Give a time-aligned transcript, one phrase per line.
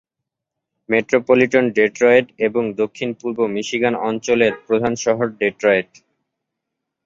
[0.89, 5.89] Metropolitan Detroit এবং দক্ষিণ-পূর্ব Michigan অঞ্চলের প্রধান শহর ডেট্রয়েট।